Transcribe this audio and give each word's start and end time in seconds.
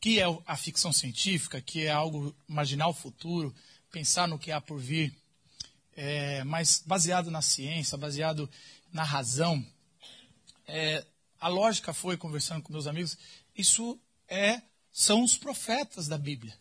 que 0.00 0.20
é 0.20 0.24
a 0.46 0.56
ficção 0.56 0.92
científica, 0.92 1.60
que 1.60 1.84
é 1.84 1.90
algo 1.90 2.34
imaginar 2.48 2.88
o 2.88 2.94
futuro, 2.94 3.54
pensar 3.90 4.28
no 4.28 4.38
que 4.38 4.52
há 4.52 4.60
por 4.60 4.78
vir, 4.78 5.14
é, 5.96 6.44
mas 6.44 6.82
baseado 6.84 7.30
na 7.30 7.40
ciência, 7.40 7.96
baseado 7.96 8.48
na 8.92 9.02
razão. 9.02 9.64
É, 10.66 11.04
a 11.40 11.48
lógica 11.48 11.92
foi, 11.92 12.16
conversando 12.16 12.62
com 12.62 12.72
meus 12.72 12.86
amigos, 12.86 13.16
isso 13.56 13.98
é, 14.28 14.60
são 14.92 15.22
os 15.22 15.36
profetas 15.36 16.06
da 16.08 16.18
Bíblia. 16.18 16.56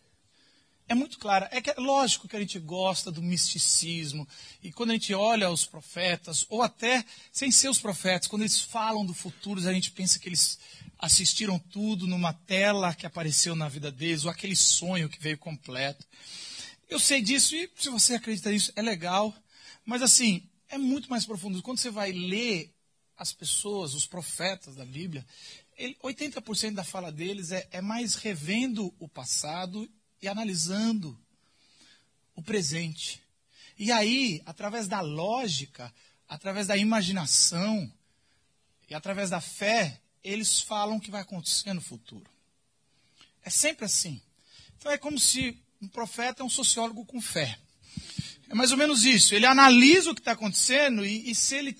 É 0.87 0.93
muito 0.93 1.17
claro. 1.17 1.47
É, 1.49 1.61
que, 1.61 1.71
é 1.71 1.75
lógico 1.77 2.27
que 2.27 2.35
a 2.35 2.39
gente 2.39 2.59
gosta 2.59 3.11
do 3.11 3.21
misticismo. 3.21 4.27
E 4.61 4.71
quando 4.71 4.91
a 4.91 4.93
gente 4.93 5.13
olha 5.13 5.49
os 5.49 5.65
profetas, 5.65 6.45
ou 6.47 6.61
até 6.61 7.03
sem 7.31 7.51
ser 7.51 7.69
os 7.69 7.79
profetas, 7.79 8.27
quando 8.27 8.43
eles 8.43 8.61
falam 8.61 9.05
do 9.05 9.13
futuro, 9.13 9.67
a 9.67 9.73
gente 9.73 9.91
pensa 9.91 10.19
que 10.19 10.29
eles 10.29 10.59
assistiram 10.97 11.59
tudo 11.59 12.07
numa 12.07 12.33
tela 12.33 12.93
que 12.93 13.05
apareceu 13.05 13.55
na 13.55 13.67
vida 13.67 13.91
deles, 13.91 14.25
ou 14.25 14.31
aquele 14.31 14.55
sonho 14.55 15.09
que 15.09 15.21
veio 15.21 15.37
completo. 15.37 16.05
Eu 16.89 16.99
sei 16.99 17.21
disso 17.21 17.55
e 17.55 17.69
se 17.75 17.89
você 17.89 18.15
acredita 18.15 18.51
nisso, 18.51 18.71
é 18.75 18.81
legal. 18.81 19.33
Mas 19.85 20.01
assim, 20.01 20.47
é 20.69 20.77
muito 20.77 21.09
mais 21.09 21.25
profundo. 21.25 21.61
Quando 21.61 21.79
você 21.79 21.89
vai 21.89 22.11
ler 22.11 22.73
as 23.17 23.31
pessoas, 23.33 23.93
os 23.93 24.05
profetas 24.05 24.75
da 24.75 24.85
Bíblia, 24.85 25.25
ele, 25.77 25.95
80% 26.03 26.73
da 26.73 26.83
fala 26.83 27.11
deles 27.11 27.51
é, 27.51 27.67
é 27.71 27.81
mais 27.81 28.15
revendo 28.15 28.93
o 28.99 29.07
passado 29.07 29.89
e 30.21 30.27
analisando 30.27 31.17
o 32.35 32.41
presente. 32.41 33.21
E 33.77 33.91
aí, 33.91 34.41
através 34.45 34.87
da 34.87 35.01
lógica, 35.01 35.93
através 36.27 36.67
da 36.67 36.77
imaginação 36.77 37.91
e 38.89 38.95
através 38.95 39.29
da 39.29 39.41
fé, 39.41 40.01
eles 40.25 40.59
falam 40.59 40.97
o 40.97 40.99
que 40.99 41.11
vai 41.11 41.21
acontecer 41.21 41.71
no 41.73 41.81
futuro. 41.81 42.29
É 43.43 43.49
sempre 43.51 43.85
assim. 43.85 44.19
Então 44.75 44.91
é 44.91 44.97
como 44.97 45.19
se 45.19 45.55
um 45.79 45.87
profeta 45.87 46.41
é 46.41 46.45
um 46.45 46.49
sociólogo 46.49 47.05
com 47.05 47.21
fé. 47.21 47.59
É 48.49 48.55
mais 48.55 48.71
ou 48.71 48.77
menos 48.77 49.03
isso. 49.03 49.35
Ele 49.35 49.45
analisa 49.45 50.09
o 50.09 50.15
que 50.15 50.21
está 50.21 50.31
acontecendo 50.31 51.05
e, 51.05 51.29
e, 51.29 51.35
se, 51.35 51.55
ele, 51.55 51.77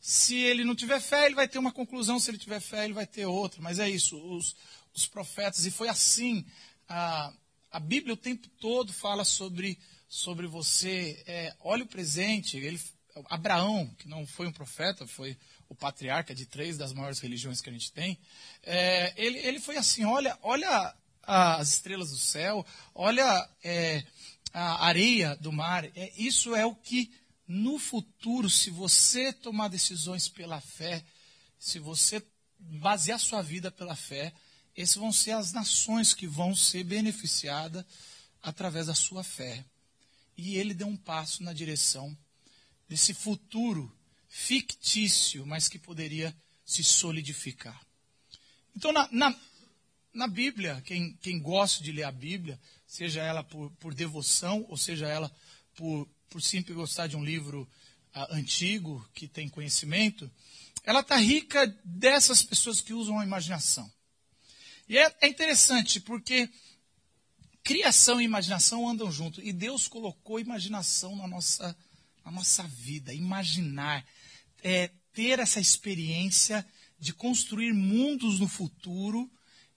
se 0.00 0.34
ele 0.34 0.64
não 0.64 0.74
tiver 0.74 1.00
fé, 1.00 1.26
ele 1.26 1.36
vai 1.36 1.46
ter 1.46 1.58
uma 1.58 1.70
conclusão. 1.70 2.18
Se 2.18 2.28
ele 2.28 2.38
tiver 2.38 2.60
fé, 2.60 2.84
ele 2.84 2.92
vai 2.92 3.06
ter 3.06 3.24
outra. 3.24 3.62
Mas 3.62 3.78
é 3.78 3.88
isso. 3.88 4.18
Os, 4.18 4.56
os 4.92 5.06
profetas, 5.06 5.64
e 5.64 5.70
foi 5.70 5.88
assim. 5.88 6.44
A, 6.88 7.32
a 7.70 7.78
Bíblia 7.78 8.14
o 8.14 8.16
tempo 8.16 8.48
todo 8.60 8.92
fala 8.92 9.24
sobre, 9.24 9.78
sobre 10.08 10.48
você. 10.48 11.22
É, 11.24 11.54
olha 11.60 11.84
o 11.84 11.88
presente. 11.88 12.56
Ele, 12.56 12.80
Abraão, 13.26 13.86
que 13.98 14.08
não 14.08 14.26
foi 14.26 14.48
um 14.48 14.52
profeta, 14.52 15.06
foi 15.06 15.36
o 15.68 15.74
patriarca 15.74 16.34
de 16.34 16.46
três 16.46 16.76
das 16.78 16.92
maiores 16.92 17.18
religiões 17.18 17.60
que 17.60 17.70
a 17.70 17.72
gente 17.72 17.92
tem, 17.92 18.18
é, 18.62 19.12
ele, 19.16 19.38
ele 19.38 19.60
foi 19.60 19.76
assim: 19.76 20.04
olha, 20.04 20.38
olha 20.42 20.94
as 21.22 21.74
estrelas 21.74 22.10
do 22.10 22.18
céu, 22.18 22.64
olha 22.94 23.48
é, 23.62 24.04
a 24.52 24.86
areia 24.86 25.36
do 25.36 25.52
mar. 25.52 25.84
É, 25.84 26.12
isso 26.16 26.54
é 26.54 26.64
o 26.64 26.74
que 26.74 27.12
no 27.46 27.78
futuro, 27.78 28.50
se 28.50 28.70
você 28.70 29.32
tomar 29.32 29.68
decisões 29.68 30.28
pela 30.28 30.60
fé, 30.60 31.04
se 31.58 31.78
você 31.78 32.22
basear 32.58 33.18
sua 33.20 33.42
vida 33.42 33.70
pela 33.70 33.94
fé, 33.94 34.32
essas 34.76 34.96
vão 34.96 35.12
ser 35.12 35.32
as 35.32 35.52
nações 35.52 36.12
que 36.12 36.26
vão 36.26 36.54
ser 36.54 36.84
beneficiadas 36.84 37.84
através 38.42 38.86
da 38.86 38.94
sua 38.94 39.24
fé. 39.24 39.64
E 40.36 40.56
ele 40.56 40.74
deu 40.74 40.86
um 40.86 40.96
passo 40.96 41.42
na 41.42 41.52
direção 41.52 42.16
desse 42.88 43.14
futuro 43.14 43.90
fictício, 44.36 45.46
mas 45.46 45.66
que 45.66 45.78
poderia 45.78 46.36
se 46.62 46.84
solidificar. 46.84 47.80
Então, 48.76 48.92
na, 48.92 49.08
na, 49.10 49.34
na 50.12 50.28
Bíblia, 50.28 50.82
quem, 50.84 51.14
quem 51.22 51.40
gosta 51.40 51.82
de 51.82 51.90
ler 51.90 52.02
a 52.02 52.12
Bíblia, 52.12 52.60
seja 52.86 53.22
ela 53.22 53.42
por, 53.42 53.70
por 53.80 53.94
devoção, 53.94 54.66
ou 54.68 54.76
seja 54.76 55.08
ela 55.08 55.34
por, 55.74 56.06
por 56.28 56.42
simples 56.42 56.76
gostar 56.76 57.06
de 57.06 57.16
um 57.16 57.24
livro 57.24 57.62
uh, 58.14 58.34
antigo, 58.34 59.08
que 59.14 59.26
tem 59.26 59.48
conhecimento, 59.48 60.30
ela 60.84 61.00
está 61.00 61.16
rica 61.16 61.66
dessas 61.82 62.42
pessoas 62.42 62.82
que 62.82 62.92
usam 62.92 63.18
a 63.18 63.24
imaginação. 63.24 63.90
E 64.86 64.98
é, 64.98 65.16
é 65.22 65.28
interessante, 65.28 65.98
porque 65.98 66.48
criação 67.64 68.20
e 68.20 68.24
imaginação 68.24 68.86
andam 68.86 69.10
junto. 69.10 69.40
E 69.40 69.50
Deus 69.50 69.88
colocou 69.88 70.38
imaginação 70.38 71.16
na 71.16 71.26
nossa, 71.26 71.74
na 72.22 72.30
nossa 72.30 72.64
vida, 72.64 73.14
imaginar, 73.14 74.06
é, 74.66 74.90
ter 75.12 75.38
essa 75.38 75.60
experiência 75.60 76.66
de 76.98 77.12
construir 77.12 77.72
mundos 77.72 78.40
no 78.40 78.48
futuro. 78.48 79.30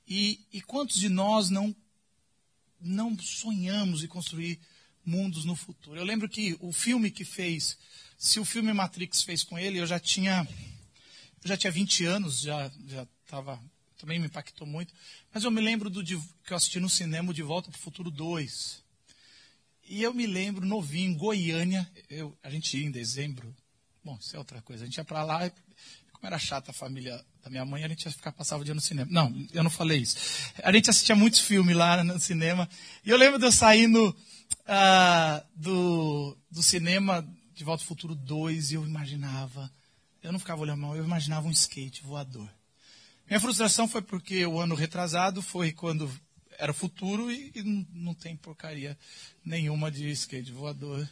E, 0.08 0.40
e 0.52 0.62
quantos 0.62 0.98
de 1.00 1.08
nós 1.10 1.52
não, 1.52 1.76
não 2.82 3.16
sonhamos 3.20 4.04
em 4.04 4.08
construir 4.08 4.60
mundos 5.06 5.46
no 5.46 5.56
futuro? 5.56 6.00
Eu 6.00 6.04
lembro 6.04 6.28
que 6.28 6.58
o 6.60 6.74
filme 6.74 7.12
que 7.12 7.24
fez, 7.24 7.78
se 8.18 8.40
o 8.40 8.46
filme 8.46 8.74
Matrix 8.74 9.22
fez 9.22 9.44
com 9.44 9.60
ele, 9.60 9.78
eu 9.78 9.86
já 9.86 10.00
tinha, 10.00 10.48
eu 11.44 11.48
já 11.48 11.56
tinha 11.56 11.72
20 11.72 12.06
anos, 12.06 12.42
já 12.42 12.72
estava 13.24 13.62
também 13.96 14.18
me 14.18 14.26
impactou 14.26 14.66
muito. 14.66 14.92
Mas 15.32 15.44
eu 15.44 15.52
me 15.52 15.62
lembro 15.62 15.88
do 15.92 16.04
que 16.04 16.16
eu 16.50 16.58
assisti 16.58 16.80
no 16.80 16.90
cinema 16.90 17.32
De 17.32 17.44
Volta 17.44 17.70
para 17.70 17.78
o 17.78 17.82
Futuro 17.82 18.10
2. 18.10 18.82
E 19.88 20.02
eu 20.02 20.16
me 20.16 20.26
lembro, 20.26 20.66
novinho, 20.66 21.12
em 21.12 21.16
Goiânia, 21.16 21.88
eu, 22.10 22.36
a 22.42 22.50
gente 22.50 22.76
ia 22.76 22.88
em 22.88 22.92
dezembro. 22.92 23.56
Bom, 24.04 24.18
isso 24.20 24.36
é 24.36 24.40
outra 24.40 24.62
coisa. 24.62 24.84
A 24.84 24.86
gente 24.86 24.98
ia 24.98 25.04
para 25.04 25.24
lá, 25.24 25.50
como 26.12 26.26
era 26.26 26.40
chata 26.40 26.72
a 26.72 26.74
família 26.74 27.24
da 27.44 27.50
minha 27.50 27.66
mãe, 27.66 27.84
a 27.84 27.88
gente 27.88 28.06
ia 28.06 28.12
ficar, 28.12 28.32
passava 28.32 28.62
o 28.62 28.66
dia 28.66 28.74
no 28.74 28.82
cinema. 28.82 29.10
Não, 29.12 29.34
eu 29.54 29.64
não 29.64 29.70
falei 29.70 30.00
isso. 30.00 30.18
A 30.64 30.72
gente 30.72 30.90
assistia 30.90 31.16
muitos 31.16 31.40
filmes 31.40 31.76
lá 31.76 32.04
no 32.04 32.20
cinema. 32.20 32.68
E 33.06 33.10
eu 33.10 33.18
lembro 33.18 33.40
de 33.40 33.46
eu 33.46 33.52
saindo 33.52 34.10
uh, 34.10 35.48
do, 35.56 36.38
do 36.50 36.64
cinema 36.64 37.28
de 37.54 37.64
Volta 37.64 37.84
ao 37.84 37.88
Futuro 37.88 38.16
2 38.16 38.72
e 38.72 38.76
eu 38.76 38.86
imaginava, 38.86 39.72
eu 40.24 40.32
não 40.32 40.40
ficava 40.40 40.62
olhando 40.62 40.80
mal, 40.82 40.96
eu 40.96 41.04
imaginava 41.04 41.48
um 41.48 41.52
skate 41.52 42.04
voador. 42.04 42.50
Minha 43.28 43.40
frustração 43.40 43.88
foi 43.88 44.02
porque 44.02 44.46
o 44.46 44.60
ano 44.60 44.76
retrasado 44.76 45.42
foi 45.42 45.72
quando 45.72 46.10
era 46.58 46.74
futuro 46.74 47.32
e, 47.32 47.52
e 47.56 47.86
não 47.94 48.14
tem 48.14 48.36
porcaria 48.36 48.98
nenhuma 49.46 49.92
de 49.92 50.10
skate 50.12 50.52
voador. 50.52 51.08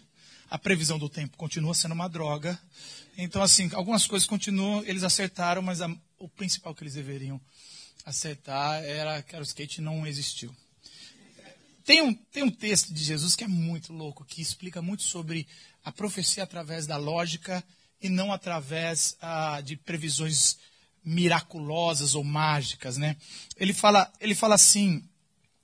A 0.50 0.58
previsão 0.58 0.98
do 0.98 1.10
tempo 1.10 1.38
continua 1.38 1.74
sendo 1.74 1.94
uma 1.94 2.08
droga. 2.08 2.60
Então, 3.18 3.42
assim, 3.42 3.70
algumas 3.74 4.08
coisas 4.08 4.28
continuam, 4.28 4.84
eles 4.86 5.04
acertaram, 5.04 5.62
mas 5.62 5.82
a, 5.82 5.90
o 6.18 6.30
principal 6.30 6.74
que 6.74 6.84
eles 6.84 6.94
deveriam 6.94 7.40
acertar 8.06 8.82
era 8.84 9.22
que 9.22 9.36
o 9.36 9.42
skate 9.42 9.82
não 9.82 10.08
existiu. 10.08 10.56
Tem 11.84 12.02
um, 12.02 12.14
tem 12.14 12.44
um 12.44 12.52
texto 12.52 12.94
de 12.94 13.04
Jesus 13.04 13.36
que 13.36 13.44
é 13.44 13.48
muito 13.48 13.94
louco, 13.94 14.26
que 14.26 14.42
explica 14.42 14.82
muito 14.82 15.04
sobre 15.04 15.48
a 15.84 15.92
profecia 15.92 16.44
através 16.44 16.86
da 16.86 16.98
lógica 16.98 17.64
e 18.02 18.10
não 18.10 18.32
através 18.32 19.18
ah, 19.22 19.62
de 19.62 19.76
previsões 19.76 20.58
miraculosas 21.04 22.16
ou 22.16 22.24
mágicas, 22.24 22.98
né? 22.98 23.16
Ele 23.56 23.74
fala, 23.74 24.12
ele 24.20 24.36
fala 24.36 24.56
assim, 24.56 25.02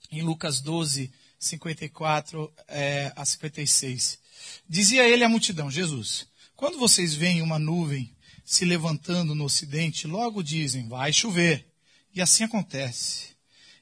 em 0.10 0.22
Lucas 0.22 0.62
12, 0.62 1.12
54 1.38 2.54
é, 2.70 3.12
a 3.16 3.26
56. 3.26 4.23
Dizia 4.68 5.08
ele 5.08 5.24
à 5.24 5.30
multidão, 5.30 5.70
Jesus, 5.70 6.28
quando 6.56 6.78
vocês 6.78 7.14
veem 7.14 7.42
uma 7.42 7.60
nuvem 7.60 8.16
se 8.44 8.66
levantando 8.66 9.34
no 9.34 9.46
ocidente, 9.46 10.08
logo 10.08 10.44
dizem, 10.44 10.88
vai 10.88 11.12
chover. 11.14 11.66
E 12.14 12.22
assim 12.22 12.44
acontece. 12.44 13.36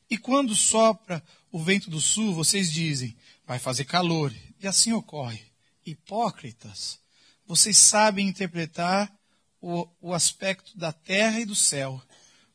E 0.09 0.17
quando 0.17 0.55
sopra 0.55 1.23
o 1.51 1.59
vento 1.59 1.89
do 1.89 1.99
sul, 1.99 2.33
vocês 2.33 2.71
dizem, 2.71 3.15
vai 3.45 3.59
fazer 3.59 3.85
calor. 3.85 4.33
E 4.61 4.67
assim 4.67 4.93
ocorre. 4.93 5.41
Hipócritas, 5.85 6.99
vocês 7.45 7.77
sabem 7.77 8.27
interpretar 8.27 9.11
o, 9.59 9.87
o 9.99 10.13
aspecto 10.13 10.77
da 10.77 10.91
terra 10.91 11.39
e 11.39 11.45
do 11.45 11.55
céu. 11.55 12.01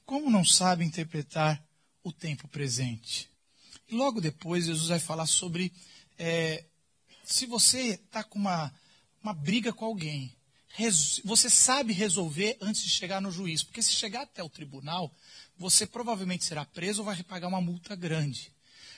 Como 0.05 0.31
não 0.31 0.45
sabem 0.45 0.87
interpretar 0.87 1.63
o 2.03 2.13
tempo 2.13 2.49
presente? 2.49 3.29
E 3.89 3.95
logo 3.95 4.21
depois, 4.21 4.67
Jesus 4.67 4.89
vai 4.89 5.01
falar 5.01 5.27
sobre 5.27 5.73
é, 6.19 6.65
se 7.27 7.45
você 7.45 7.95
está 7.95 8.23
com 8.23 8.39
uma, 8.39 8.73
uma 9.21 9.35
briga 9.35 9.73
com 9.73 9.85
alguém, 9.85 10.33
você 11.25 11.51
sabe 11.51 11.93
resolver 11.93 12.57
antes 12.61 12.83
de 12.83 12.91
chegar 12.91 13.21
no 13.21 13.33
juiz. 13.33 13.65
Porque 13.65 13.83
se 13.83 13.93
chegar 13.93 14.23
até 14.23 14.43
o 14.43 14.49
tribunal, 14.49 15.13
você 15.59 15.87
provavelmente 15.87 16.45
será 16.45 16.65
preso 16.65 17.01
ou 17.01 17.07
vai 17.07 17.21
pagar 17.25 17.49
uma 17.49 17.61
multa 17.61 17.97
grande. 17.97 18.53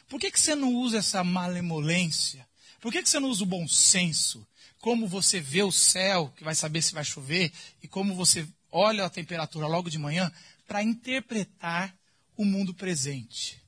Por 0.08 0.20
que, 0.20 0.30
que 0.30 0.40
você 0.40 0.54
não 0.54 0.74
usa 0.74 0.98
essa 0.98 1.24
malemolência? 1.24 2.46
Por 2.80 2.92
que, 2.92 3.02
que 3.02 3.08
você 3.08 3.18
não 3.18 3.30
usa 3.30 3.44
o 3.44 3.46
bom 3.46 3.66
senso? 3.66 4.46
Como 4.78 5.08
você 5.08 5.40
vê 5.40 5.62
o 5.62 5.72
céu, 5.72 6.32
que 6.36 6.44
vai 6.44 6.54
saber 6.54 6.82
se 6.82 6.92
vai 6.92 7.04
chover, 7.04 7.50
e 7.82 7.88
como 7.88 8.14
você 8.14 8.46
olha 8.70 9.04
a 9.04 9.10
temperatura 9.10 9.66
logo 9.66 9.88
de 9.88 9.98
manhã, 9.98 10.30
para 10.66 10.82
interpretar 10.82 11.96
o 12.36 12.44
mundo 12.44 12.74
presente. 12.74 13.60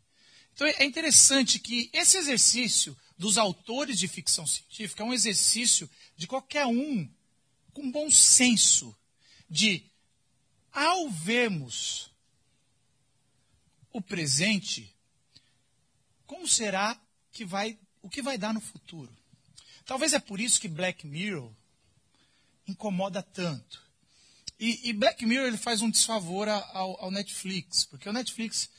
Então 0.53 0.67
é 0.67 0.85
interessante 0.85 1.59
que 1.59 1.89
esse 1.93 2.19
exercício 2.19 2.97
dos 3.21 3.37
autores 3.37 3.99
de 3.99 4.09
ficção 4.09 4.47
científica 4.47 5.03
é 5.03 5.07
um 5.07 5.13
exercício 5.13 5.91
de 6.17 6.27
qualquer 6.27 6.65
um 6.65 7.07
com 7.71 7.91
bom 7.91 8.11
senso, 8.11 8.97
de 9.49 9.85
ao 10.73 11.11
vermos 11.11 12.11
o 13.93 14.01
presente, 14.01 14.97
como 16.27 16.49
será 16.49 16.99
que 17.31 17.45
vai, 17.45 17.79
o 18.01 18.09
que 18.09 18.23
vai 18.23 18.39
dar 18.39 18.55
no 18.55 18.61
futuro? 18.61 19.15
Talvez 19.85 20.15
é 20.15 20.19
por 20.19 20.41
isso 20.41 20.59
que 20.59 20.67
Black 20.67 21.07
Mirror 21.07 21.53
incomoda 22.67 23.23
tanto. 23.23 23.87
E, 24.59 24.89
e 24.89 24.95
Black 24.95 25.27
Mirror 25.27 25.49
ele 25.49 25.59
faz 25.59 25.83
um 25.83 25.91
desfavor 25.91 26.49
ao, 26.49 27.05
ao, 27.05 27.11
Netflix, 27.11 27.85
porque 27.85 28.09
o 28.09 28.15
Netflix 28.15 28.71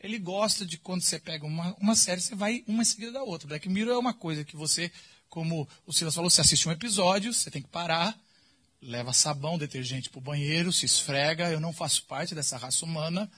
ele 0.00 0.18
gosta 0.18 0.64
de 0.64 0.78
quando 0.78 1.02
você 1.02 1.18
pega 1.18 1.44
uma, 1.44 1.74
uma 1.80 1.96
série, 1.96 2.20
você 2.20 2.34
vai 2.34 2.64
uma 2.66 2.82
em 2.82 2.86
seguida 2.86 3.12
da 3.12 3.22
outra. 3.22 3.48
Black 3.48 3.68
Mirror 3.68 3.94
é 3.94 3.98
uma 3.98 4.14
coisa 4.14 4.44
que 4.44 4.56
você, 4.56 4.90
como 5.28 5.68
o 5.86 5.92
Silas 5.92 6.14
falou, 6.14 6.30
você 6.30 6.40
assiste 6.40 6.68
um 6.68 6.72
episódio, 6.72 7.34
você 7.34 7.50
tem 7.50 7.62
que 7.62 7.68
parar, 7.68 8.18
leva 8.80 9.12
sabão, 9.12 9.58
detergente 9.58 10.08
para 10.08 10.18
o 10.18 10.22
banheiro, 10.22 10.72
se 10.72 10.86
esfrega. 10.86 11.50
Eu 11.50 11.60
não 11.60 11.72
faço 11.72 12.04
parte 12.04 12.34
dessa 12.34 12.56
raça 12.56 12.84
humana. 12.84 13.30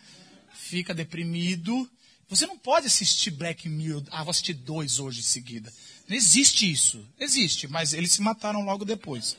Fica 0.53 0.93
deprimido. 0.93 1.91
Você 2.29 2.47
não 2.47 2.59
pode 2.59 2.87
assistir 2.87 3.31
Black 3.31 3.69
Mirror. 3.69 4.05
Ah, 4.11 4.23
vou 4.23 4.31
assistir 4.31 4.55
dois 4.55 4.99
hoje 4.99 5.21
em 5.21 5.25
seguida. 5.25 5.73
Não 6.07 6.17
existe 6.17 6.71
isso. 6.71 7.05
Existe, 7.19 7.67
mas 7.67 7.93
eles 7.93 8.13
se 8.13 8.21
mataram 8.21 8.65
logo 8.65 8.85
depois. 8.85 9.37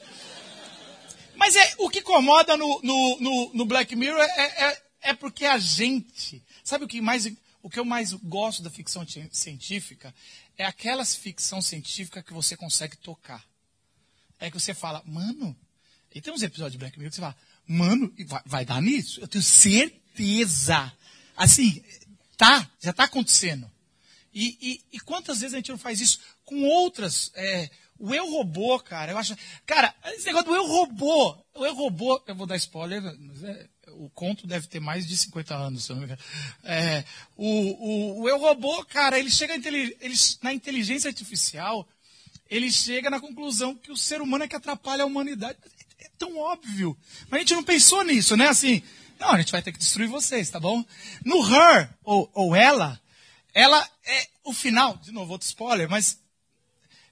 Mas 1.36 1.56
é, 1.56 1.76
o 1.78 1.90
que 1.90 2.00
incomoda 2.00 2.58
no, 2.58 2.82
no, 2.84 3.18
no, 3.20 3.52
no 3.54 3.66
Black 3.66 3.96
Mirror 3.96 4.20
é, 4.20 4.66
é, 4.70 4.84
é, 5.02 5.14
porque 5.14 5.46
a 5.46 5.58
gente. 5.58 6.44
Sabe 6.72 6.86
o 6.86 6.88
que, 6.88 7.02
mais, 7.02 7.30
o 7.62 7.70
que 7.70 7.78
eu 7.78 7.84
mais 7.84 8.14
gosto 8.14 8.64
da 8.64 8.70
ficção 8.70 9.06
científica? 9.30 10.16
É 10.58 10.64
aquelas 10.64 11.14
ficção 11.14 11.62
científica 11.62 12.24
que 12.24 12.32
você 12.32 12.56
consegue 12.56 12.96
tocar. 12.96 13.46
É 14.40 14.50
que 14.50 14.58
você 14.58 14.74
fala, 14.74 15.04
mano, 15.06 15.54
e 16.16 16.22
tem 16.22 16.32
uns 16.34 16.44
episódios 16.44 16.72
de 16.72 16.78
Black 16.78 16.98
Mirror 16.98 17.10
que 17.10 17.16
você 17.18 17.22
fala, 17.22 17.36
mano, 17.68 18.16
vai, 18.26 18.42
vai 18.46 18.66
dar 18.66 18.82
nisso? 18.82 19.20
Eu 19.20 19.28
tenho 19.28 19.44
certeza. 19.44 20.94
Assim, 21.36 21.84
tá, 22.38 22.72
já 22.80 22.92
está 22.92 23.04
acontecendo. 23.04 23.70
E, 24.34 24.58
e, 24.62 24.96
e, 24.96 25.00
quantas 25.02 25.42
vezes 25.42 25.54
a 25.54 25.58
gente 25.58 25.72
não 25.72 25.78
faz 25.78 26.00
isso 26.00 26.22
com 26.46 26.64
outras? 26.64 27.32
É, 27.36 27.70
o 28.00 28.16
eu 28.16 28.32
robô, 28.32 28.80
cara, 28.80 29.12
eu 29.12 29.18
acho. 29.18 29.36
Cara, 29.66 29.94
esse 30.06 30.26
negócio 30.26 30.48
do 30.48 30.56
eu 30.56 30.66
robô. 30.66 31.38
O 31.54 31.66
eu 31.66 31.76
robô, 31.76 32.24
eu 32.26 32.34
vou 32.34 32.48
dar 32.48 32.56
spoiler, 32.56 33.04
é, 33.44 33.68
o 33.98 34.10
conto 34.10 34.48
deve 34.48 34.68
ter 34.68 34.80
mais 34.80 35.08
de 35.08 35.18
50 35.18 35.56
anos, 35.56 35.86
se 35.86 35.92
eu 35.92 35.96
não 35.96 36.02
me 36.02 36.06
engano. 36.06 36.22
É, 36.64 37.04
o, 37.36 37.48
o, 37.48 38.22
o 38.22 38.30
eu 38.30 38.40
robô, 38.40 38.84
cara, 38.86 39.20
ele 39.20 39.30
chega 39.30 39.56
ele, 39.56 39.98
na 40.42 40.54
inteligência 40.54 41.10
artificial, 41.10 41.88
ele 42.50 42.72
chega 42.72 43.10
na 43.10 43.20
conclusão 43.20 43.76
que 43.76 43.92
o 43.92 43.98
ser 43.98 44.22
humano 44.22 44.44
é 44.44 44.48
que 44.48 44.56
atrapalha 44.56 45.04
a 45.04 45.08
humanidade 45.08 45.58
é 46.00 46.10
tão 46.18 46.38
óbvio. 46.38 46.98
Mas 47.30 47.38
a 47.38 47.40
gente 47.40 47.54
não 47.54 47.64
pensou 47.64 48.04
nisso, 48.04 48.36
né? 48.36 48.48
Assim, 48.48 48.82
não, 49.20 49.30
a 49.32 49.38
gente 49.38 49.52
vai 49.52 49.62
ter 49.62 49.72
que 49.72 49.80
destruir 49.80 50.10
vocês, 50.10 50.50
tá 50.50 50.60
bom? 50.60 50.84
No 51.24 51.44
Her, 51.48 51.90
ou, 52.04 52.30
ou 52.34 52.56
ela, 52.56 53.00
ela 53.54 53.88
é 54.04 54.28
o 54.44 54.52
final, 54.52 54.98
de 54.98 55.12
novo, 55.12 55.34
outro 55.34 55.48
spoiler, 55.48 55.90
mas 55.90 56.20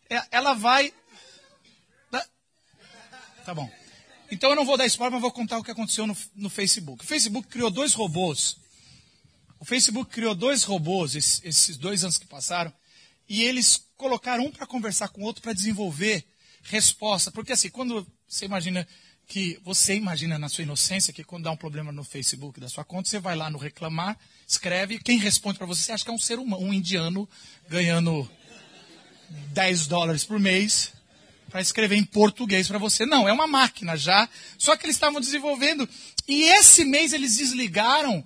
é, 0.10 0.22
ela 0.32 0.54
vai. 0.54 0.94
Tá 3.46 3.54
bom. 3.54 3.72
Então 4.32 4.52
eu 4.52 4.56
não 4.56 4.66
vou 4.66 4.78
dar 4.78 4.86
spoiler, 4.86 5.14
mas 5.14 5.22
vou 5.22 5.32
contar 5.32 5.58
o 5.58 5.64
que 5.64 5.72
aconteceu 5.72 6.06
no, 6.06 6.16
no 6.36 6.50
Facebook. 6.50 7.04
O 7.04 7.08
Facebook 7.08 7.48
criou 7.48 7.72
dois 7.72 7.94
robôs. 7.94 8.58
O 9.60 9.66
Facebook 9.66 10.12
criou 10.12 10.36
dois 10.36 10.64
robôs 10.64 11.16
esses, 11.16 11.42
esses 11.44 11.78
dois 11.78 12.04
anos 12.04 12.18
que 12.18 12.28
passaram. 12.28 12.72
E 13.28 13.44
eles 13.44 13.84
colocaram 13.98 14.46
um 14.46 14.52
para 14.52 14.66
conversar 14.66 15.10
com 15.10 15.22
o 15.22 15.26
outro 15.26 15.42
para 15.42 15.54
desenvolver 15.54 16.26
resposta. 16.64 17.32
Porque 17.32 17.54
assim, 17.54 17.70
quando 17.70 18.06
você 18.28 18.46
imagina 18.46 18.88
que 19.28 19.60
você 19.64 19.96
imagina 19.96 20.40
na 20.40 20.50
sua 20.50 20.64
inocência 20.64 21.14
que 21.14 21.24
quando 21.24 21.44
dá 21.44 21.52
um 21.52 21.58
problema 21.58 21.92
no 21.92 22.04
Facebook 22.04 22.60
da 22.60 22.68
sua 22.68 22.84
conta, 22.84 23.10
você 23.10 23.20
vai 23.20 23.36
lá 23.36 23.50
no 23.50 23.60
reclamar, 23.60 24.18
escreve, 24.48 24.98
quem 25.00 25.20
responde 25.20 25.58
para 25.58 25.68
você, 25.68 25.84
você 25.84 25.92
acha 25.92 26.04
que 26.04 26.10
é 26.10 26.14
um 26.14 26.20
ser 26.20 26.40
humano, 26.40 26.64
um 26.64 26.74
indiano 26.74 27.30
ganhando 27.68 28.30
10 29.54 29.86
dólares 29.86 30.24
por 30.24 30.40
mês 30.40 30.94
para 31.50 31.62
escrever 31.62 31.96
em 31.96 32.04
português 32.04 32.68
para 32.68 32.78
você. 32.78 33.06
Não, 33.06 33.28
é 33.28 33.34
uma 33.34 33.48
máquina 33.48 33.98
já. 33.98 34.30
Só 34.58 34.76
que 34.76 34.86
eles 34.86 34.96
estavam 34.96 35.20
desenvolvendo. 35.20 35.88
E 36.28 36.44
esse 36.44 36.86
mês 36.86 37.14
eles 37.14 37.38
desligaram 37.38 38.24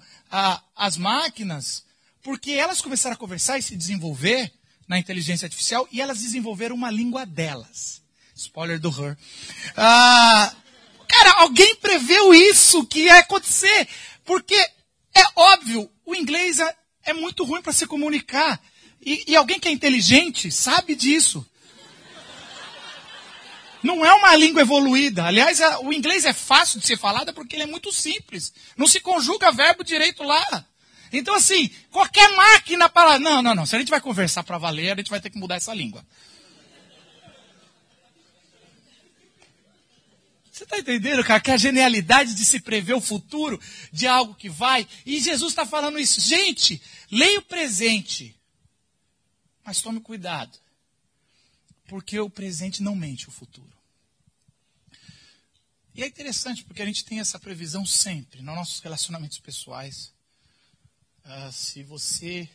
as 0.76 0.98
máquinas, 0.98 1.84
porque 2.22 2.52
elas 2.52 2.82
começaram 2.82 3.14
a 3.14 3.18
conversar 3.18 3.60
e 3.60 3.62
se 3.62 3.76
desenvolver 3.76 4.52
na 4.88 4.98
inteligência 4.98 5.46
artificial 5.46 5.88
e 5.92 6.02
elas 6.02 6.20
desenvolveram 6.20 6.76
uma 6.76 6.90
língua 6.90 7.26
delas. 7.26 8.02
Spoiler 8.36 8.80
do 8.80 8.90
Her. 8.90 9.16
Ah, 9.78 10.54
cara, 11.08 11.42
alguém 11.42 11.76
preveu 11.76 12.34
isso 12.34 12.86
que 12.86 13.02
ia 13.02 13.20
acontecer. 13.20 13.88
Porque 14.26 14.56
é 15.14 15.24
óbvio, 15.36 15.90
o 16.06 16.16
inglês 16.16 16.60
é, 16.60 16.76
é 17.06 17.14
muito 17.14 17.44
ruim 17.44 17.62
para 17.62 17.74
se 17.74 17.86
comunicar. 17.86 18.60
E, 19.06 19.24
e 19.28 19.36
alguém 19.36 19.60
que 19.60 19.68
é 19.68 19.72
inteligente 19.72 20.52
sabe 20.52 20.96
disso. 20.96 21.46
Não 23.84 24.06
é 24.06 24.14
uma 24.14 24.36
língua 24.36 24.62
evoluída. 24.62 25.26
Aliás, 25.26 25.60
a, 25.60 25.82
o 25.82 25.92
inglês 25.92 26.24
é 26.24 26.32
fácil 26.32 26.80
de 26.80 26.88
ser 26.88 26.98
falado 26.98 27.34
porque 27.34 27.56
ele 27.56 27.64
é 27.64 27.68
muito 27.68 27.92
simples. 27.92 28.54
Não 28.78 28.88
se 28.88 29.02
conjuga 29.02 29.52
verbo 29.52 29.84
direito 29.84 30.24
lá. 30.24 30.66
Então, 31.12 31.36
assim, 31.36 31.70
qualquer 31.92 32.30
máquina 32.32 32.88
para. 32.88 33.20
Não, 33.20 33.42
não, 33.42 33.54
não. 33.54 33.66
Se 33.66 33.76
a 33.76 33.80
gente 33.80 33.90
vai 33.90 34.00
conversar 34.00 34.44
para 34.44 34.58
valer, 34.58 34.94
a 34.94 34.96
gente 34.96 35.12
vai 35.12 35.20
ter 35.20 35.30
que 35.30 35.38
mudar 35.38 35.56
essa 35.56 35.74
língua. 35.74 36.04
Você 40.50 40.64
está 40.64 40.80
entendendo, 40.80 41.24
cara, 41.24 41.40
que 41.40 41.52
a 41.52 41.58
genialidade 41.58 42.36
de 42.36 42.46
se 42.46 42.60
prever 42.60 42.94
o 42.94 43.02
futuro 43.02 43.60
de 43.92 44.08
algo 44.08 44.34
que 44.34 44.48
vai. 44.48 44.88
E 45.06 45.20
Jesus 45.20 45.52
está 45.52 45.66
falando 45.66 46.00
isso. 46.00 46.22
Gente, 46.22 46.82
leia 47.12 47.40
o 47.40 47.44
presente. 47.44 48.40
Mas 49.66 49.82
tome 49.82 50.00
cuidado. 50.00 50.63
Porque 51.94 52.20
o 52.20 52.28
presente 52.28 52.82
não 52.82 52.96
mente 52.96 53.30
o 53.30 53.32
futuro. 53.32 53.78
E 55.94 56.02
é 56.02 56.08
interessante 56.08 56.64
porque 56.64 56.82
a 56.82 56.86
gente 56.88 57.06
tem 57.06 57.20
essa 57.20 57.38
previsão 57.38 57.86
sempre 57.86 58.42
nos 58.42 58.56
nossos 58.56 58.80
relacionamentos 58.80 59.38
pessoais. 59.38 60.12
Uh, 61.24 61.52
se 61.52 61.84
você 61.84 62.50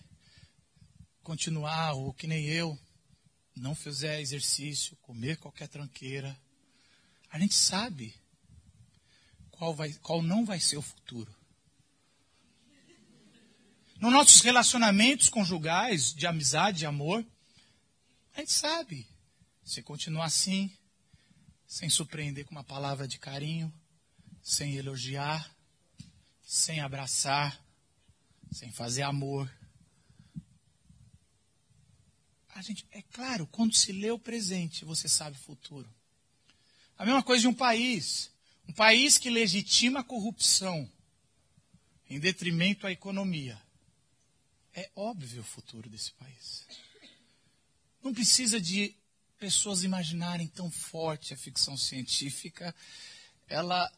continuar, 1.22 1.92
ou 1.92 2.12
que 2.12 2.26
nem 2.26 2.46
eu, 2.46 2.76
não 3.54 3.76
fizer 3.76 4.20
exercício, 4.20 4.96
comer 5.02 5.36
qualquer 5.36 5.68
tranqueira, 5.68 6.36
a 7.30 7.38
gente 7.38 7.54
sabe 7.54 8.12
qual, 9.52 9.72
vai, 9.72 9.92
qual 10.02 10.20
não 10.20 10.44
vai 10.44 10.58
ser 10.58 10.78
o 10.78 10.82
futuro. 10.82 11.32
Nos 14.00 14.12
nossos 14.12 14.40
relacionamentos 14.40 15.28
conjugais, 15.28 16.12
de 16.12 16.26
amizade, 16.26 16.78
de 16.78 16.86
amor, 16.86 17.24
a 18.34 18.40
gente 18.40 18.52
sabe. 18.52 19.06
Se 19.68 19.82
continuar 19.82 20.24
assim, 20.24 20.74
sem 21.66 21.90
surpreender 21.90 22.46
com 22.46 22.52
uma 22.52 22.64
palavra 22.64 23.06
de 23.06 23.18
carinho, 23.18 23.70
sem 24.42 24.76
elogiar, 24.76 25.54
sem 26.42 26.80
abraçar, 26.80 27.62
sem 28.50 28.72
fazer 28.72 29.02
amor. 29.02 29.46
A 32.54 32.62
gente, 32.62 32.86
é 32.90 33.02
claro, 33.02 33.46
quando 33.48 33.74
se 33.74 33.92
lê 33.92 34.10
o 34.10 34.18
presente, 34.18 34.86
você 34.86 35.06
sabe 35.06 35.36
o 35.36 35.40
futuro. 35.40 35.94
A 36.96 37.04
mesma 37.04 37.22
coisa 37.22 37.42
de 37.42 37.48
um 37.48 37.54
país. 37.54 38.30
Um 38.66 38.72
país 38.72 39.18
que 39.18 39.28
legitima 39.28 40.00
a 40.00 40.04
corrupção 40.04 40.90
em 42.08 42.18
detrimento 42.18 42.86
à 42.86 42.90
economia. 42.90 43.60
É 44.72 44.90
óbvio 44.96 45.42
o 45.42 45.44
futuro 45.44 45.90
desse 45.90 46.12
país. 46.12 46.66
Não 48.02 48.14
precisa 48.14 48.58
de 48.58 48.96
pessoas 49.38 49.82
imaginarem 49.82 50.46
tão 50.46 50.70
forte 50.70 51.32
a 51.32 51.36
ficção 51.36 51.76
científica. 51.76 52.74
Ela 53.48 53.90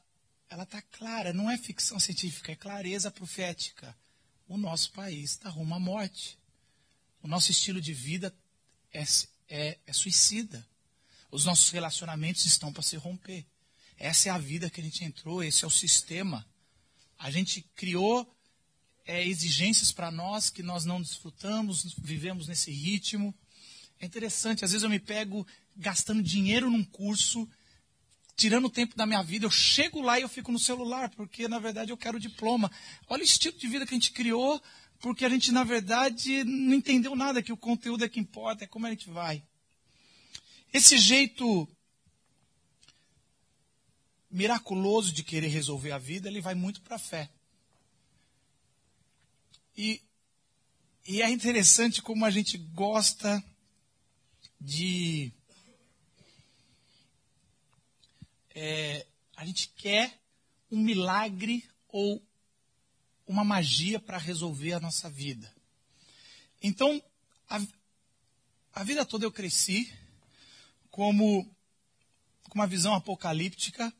ela 0.48 0.64
está 0.64 0.82
clara, 0.82 1.32
não 1.32 1.48
é 1.48 1.56
ficção 1.56 2.00
científica, 2.00 2.50
é 2.50 2.56
clareza 2.56 3.08
profética. 3.08 3.96
O 4.48 4.58
nosso 4.58 4.90
país 4.90 5.30
está 5.30 5.48
rumo 5.48 5.76
à 5.76 5.78
morte. 5.78 6.36
O 7.22 7.28
nosso 7.28 7.52
estilo 7.52 7.80
de 7.80 7.94
vida 7.94 8.34
é, 8.92 9.04
é, 9.48 9.78
é 9.86 9.92
suicida. 9.92 10.66
Os 11.30 11.44
nossos 11.44 11.70
relacionamentos 11.70 12.44
estão 12.46 12.72
para 12.72 12.82
se 12.82 12.96
romper. 12.96 13.46
Essa 13.96 14.28
é 14.28 14.32
a 14.32 14.38
vida 14.38 14.68
que 14.68 14.80
a 14.80 14.84
gente 14.84 15.04
entrou, 15.04 15.44
esse 15.44 15.64
é 15.64 15.68
o 15.68 15.70
sistema. 15.70 16.44
A 17.16 17.30
gente 17.30 17.62
criou 17.76 18.28
é, 19.04 19.24
exigências 19.24 19.92
para 19.92 20.10
nós 20.10 20.50
que 20.50 20.64
nós 20.64 20.84
não 20.84 21.00
desfrutamos, 21.00 21.94
vivemos 21.98 22.48
nesse 22.48 22.72
ritmo. 22.72 23.32
É 24.00 24.06
interessante, 24.06 24.64
às 24.64 24.72
vezes 24.72 24.82
eu 24.82 24.88
me 24.88 24.98
pego 24.98 25.46
gastando 25.76 26.22
dinheiro 26.22 26.70
num 26.70 26.82
curso, 26.82 27.46
tirando 28.34 28.64
o 28.64 28.70
tempo 28.70 28.96
da 28.96 29.04
minha 29.04 29.22
vida, 29.22 29.44
eu 29.44 29.50
chego 29.50 30.00
lá 30.00 30.18
e 30.18 30.22
eu 30.22 30.28
fico 30.28 30.50
no 30.50 30.58
celular, 30.58 31.10
porque 31.10 31.46
na 31.46 31.58
verdade 31.58 31.92
eu 31.92 31.98
quero 31.98 32.18
diploma. 32.18 32.72
Olha 33.06 33.20
o 33.20 33.24
estilo 33.24 33.58
de 33.58 33.68
vida 33.68 33.86
que 33.86 33.92
a 33.92 33.98
gente 33.98 34.12
criou, 34.12 34.60
porque 35.00 35.26
a 35.26 35.28
gente 35.28 35.52
na 35.52 35.64
verdade 35.64 36.42
não 36.44 36.74
entendeu 36.74 37.14
nada, 37.14 37.42
que 37.42 37.52
o 37.52 37.58
conteúdo 37.58 38.02
é 38.02 38.08
que 38.08 38.18
importa, 38.18 38.64
é 38.64 38.66
como 38.66 38.86
a 38.86 38.90
gente 38.90 39.10
vai. 39.10 39.42
Esse 40.72 40.96
jeito 40.96 41.68
miraculoso 44.30 45.12
de 45.12 45.22
querer 45.22 45.48
resolver 45.48 45.92
a 45.92 45.98
vida, 45.98 46.26
ele 46.26 46.40
vai 46.40 46.54
muito 46.54 46.80
para 46.80 46.96
a 46.96 46.98
fé. 46.98 47.28
E, 49.76 50.00
e 51.06 51.20
é 51.20 51.28
interessante 51.28 52.00
como 52.00 52.24
a 52.24 52.30
gente 52.30 52.56
gosta 52.56 53.44
de. 54.60 55.32
É, 58.54 59.06
a 59.36 59.44
gente 59.46 59.68
quer 59.70 60.20
um 60.70 60.78
milagre 60.78 61.68
ou 61.88 62.22
uma 63.26 63.44
magia 63.44 63.98
para 63.98 64.18
resolver 64.18 64.72
a 64.72 64.80
nossa 64.80 65.08
vida. 65.08 65.52
Então, 66.62 67.02
a, 67.48 67.60
a 68.74 68.84
vida 68.84 69.06
toda 69.06 69.24
eu 69.24 69.32
cresci 69.32 69.92
como 70.90 71.44
com 72.48 72.58
uma 72.58 72.66
visão 72.66 72.92
apocalíptica 72.94 73.92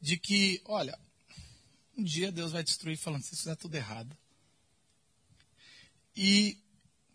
de 0.00 0.16
que, 0.16 0.60
olha, 0.64 0.98
um 1.96 2.02
dia 2.02 2.32
Deus 2.32 2.52
vai 2.52 2.64
destruir 2.64 2.96
falando, 2.96 3.22
se 3.22 3.36
fizer 3.36 3.54
tudo 3.56 3.76
errado. 3.76 4.16
E 6.16 6.58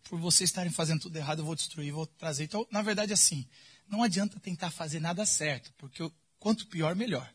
por 0.05 0.19
vocês 0.19 0.49
estarem 0.49 0.71
fazendo 0.71 1.01
tudo 1.01 1.17
errado, 1.17 1.39
eu 1.39 1.45
vou 1.45 1.55
destruir, 1.55 1.91
vou 1.91 2.05
trazer. 2.05 2.43
Então, 2.43 2.65
na 2.71 2.81
verdade, 2.81 3.11
assim, 3.11 3.47
não 3.87 4.03
adianta 4.03 4.39
tentar 4.39 4.71
fazer 4.71 4.99
nada 4.99 5.25
certo, 5.25 5.73
porque 5.77 6.09
quanto 6.39 6.67
pior, 6.67 6.95
melhor. 6.95 7.31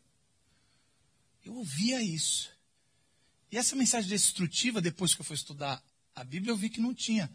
Eu 1.43 1.55
ouvia 1.55 2.01
isso. 2.01 2.49
E 3.51 3.57
essa 3.57 3.75
mensagem 3.75 4.09
destrutiva, 4.09 4.79
depois 4.79 5.13
que 5.13 5.21
eu 5.21 5.25
fui 5.25 5.35
estudar 5.35 5.83
a 6.15 6.23
Bíblia, 6.23 6.51
eu 6.51 6.57
vi 6.57 6.69
que 6.69 6.79
não 6.79 6.93
tinha. 6.93 7.29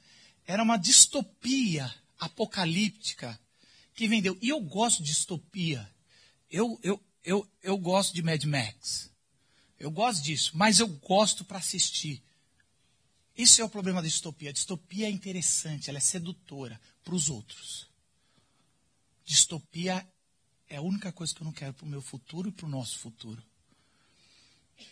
Era 0.46 0.62
uma 0.62 0.76
distopia 0.76 1.92
apocalíptica 2.18 3.38
que 3.94 4.08
vendeu. 4.08 4.38
E 4.40 4.48
eu 4.48 4.60
gosto 4.60 5.02
de 5.02 5.10
distopia. 5.10 5.88
Eu, 6.50 6.78
eu, 6.82 7.02
eu, 7.22 7.46
eu 7.62 7.76
gosto 7.76 8.14
de 8.14 8.22
Mad 8.22 8.42
Max. 8.44 9.10
Eu 9.78 9.90
gosto 9.90 10.22
disso, 10.22 10.52
mas 10.54 10.80
eu 10.80 10.88
gosto 10.88 11.44
para 11.44 11.58
assistir. 11.58 12.22
Isso 13.36 13.60
é 13.60 13.64
o 13.64 13.68
problema 13.68 14.00
da 14.00 14.08
distopia. 14.08 14.50
A 14.50 14.52
distopia 14.52 15.06
é 15.06 15.10
interessante, 15.10 15.90
ela 15.90 15.98
é 15.98 16.00
sedutora 16.00 16.80
para 17.04 17.14
os 17.14 17.28
outros. 17.28 17.86
Distopia 19.24 20.06
é 20.68 20.76
a 20.76 20.82
única 20.82 21.12
coisa 21.12 21.34
que 21.34 21.42
eu 21.42 21.44
não 21.44 21.52
quero 21.52 21.74
para 21.74 21.84
o 21.84 21.88
meu 21.88 22.00
futuro 22.00 22.48
e 22.48 22.52
para 22.52 22.66
o 22.66 22.68
nosso 22.68 22.98
futuro. 22.98 23.42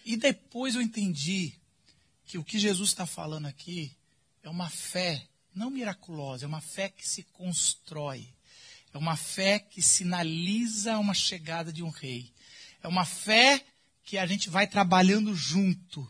E 0.05 0.17
depois 0.17 0.75
eu 0.75 0.83
entendi 0.83 1.55
que 2.27 2.39
o 2.39 2.45
que 2.45 2.59
Jesus 2.59 2.91
está 2.91 3.07
falando 3.07 3.47
aqui 3.47 3.97
é 4.43 4.49
uma 4.49 4.69
fé 4.69 5.27
não 5.55 5.71
miraculosa, 5.71 6.45
é 6.45 6.49
uma 6.49 6.61
fé 6.61 6.89
que 6.89 7.07
se 7.07 7.23
constrói. 7.23 8.29
É 8.93 8.99
uma 8.99 9.17
fé 9.17 9.59
que 9.59 9.83
sinaliza 9.83 10.99
uma 10.99 11.15
chegada 11.15 11.73
de 11.73 11.83
um 11.83 11.91
rei. 11.91 12.33
É 12.81 12.87
uma 12.87 13.05
fé 13.05 13.65
que 14.05 14.17
a 14.17 14.27
gente 14.27 14.49
vai 14.49 14.69
trabalhando 14.69 15.35
junto. 15.35 16.09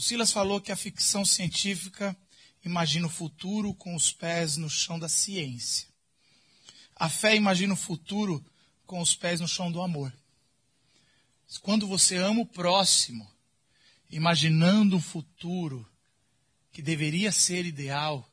O 0.00 0.02
Silas 0.02 0.32
falou 0.32 0.62
que 0.62 0.72
a 0.72 0.76
ficção 0.76 1.26
científica 1.26 2.16
imagina 2.64 3.06
o 3.06 3.10
futuro 3.10 3.74
com 3.74 3.94
os 3.94 4.10
pés 4.10 4.56
no 4.56 4.70
chão 4.70 4.98
da 4.98 5.10
ciência. 5.10 5.86
A 6.96 7.10
fé 7.10 7.36
imagina 7.36 7.74
o 7.74 7.76
futuro 7.76 8.42
com 8.86 8.98
os 9.02 9.14
pés 9.14 9.40
no 9.40 9.46
chão 9.46 9.70
do 9.70 9.82
amor. 9.82 10.10
Quando 11.60 11.86
você 11.86 12.16
ama 12.16 12.40
o 12.40 12.46
próximo, 12.46 13.30
imaginando 14.10 14.96
um 14.96 15.02
futuro 15.02 15.86
que 16.72 16.80
deveria 16.80 17.30
ser 17.30 17.66
ideal, 17.66 18.26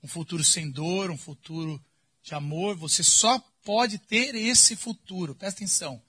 um 0.00 0.06
futuro 0.06 0.44
sem 0.44 0.70
dor, 0.70 1.10
um 1.10 1.18
futuro 1.18 1.84
de 2.22 2.32
amor, 2.32 2.76
você 2.76 3.02
só 3.02 3.40
pode 3.64 3.98
ter 3.98 4.36
esse 4.36 4.76
futuro. 4.76 5.34
Presta 5.34 5.64
atenção. 5.64 6.00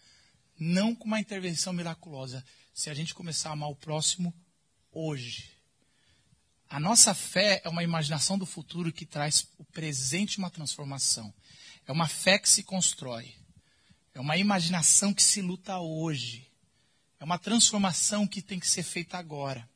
Não 0.60 0.94
com 0.94 1.06
uma 1.06 1.20
intervenção 1.20 1.74
miraculosa. 1.74 2.46
Se 2.76 2.92
a 2.92 2.94
gente 2.94 3.16
começar 3.16 3.50
a 3.50 3.54
amar 3.54 3.68
o 3.68 3.76
próximo 3.76 4.32
hoje. 4.92 5.52
A 6.70 6.80
nossa 6.80 7.14
fé 7.14 7.62
é 7.64 7.70
uma 7.70 7.84
imaginação 7.84 8.38
do 8.38 8.46
futuro 8.46 8.94
que 8.94 9.06
traz 9.06 9.48
o 9.58 9.66
presente 9.66 10.38
uma 10.38 10.50
transformação. 10.50 11.34
É 11.86 11.92
uma 11.92 12.08
fé 12.08 12.40
que 12.40 12.48
se 12.48 12.64
constrói. 12.64 13.36
É 14.14 14.20
uma 14.20 14.38
imaginação 14.38 15.14
que 15.14 15.24
se 15.24 15.42
luta 15.42 15.80
hoje. 15.80 16.50
É 17.20 17.24
uma 17.24 17.38
transformação 17.38 18.26
que 18.26 18.42
tem 18.42 18.60
que 18.60 18.68
ser 18.68 18.84
feita 18.84 19.18
agora. 19.18 19.70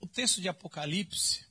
O 0.00 0.06
texto 0.06 0.40
de 0.40 0.48
Apocalipse, 0.48 1.44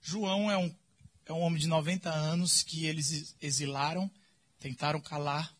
João 0.00 0.50
é 0.50 0.58
um, 0.58 0.76
é 1.24 1.32
um 1.32 1.40
homem 1.40 1.60
de 1.60 1.68
90 1.68 2.10
anos 2.10 2.62
que 2.62 2.84
eles 2.84 3.36
exilaram, 3.40 4.10
tentaram 4.58 5.00
calar. 5.00 5.56